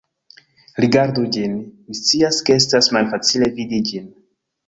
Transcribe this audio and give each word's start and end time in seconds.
Rigardu 0.83 1.25
ĝin, 1.35 1.53
mi 1.91 1.99
scias, 1.99 2.41
ke 2.47 2.57
estas 2.63 2.91
malfacile 2.97 3.53
vidi 3.61 3.83
ĝin 3.91 4.09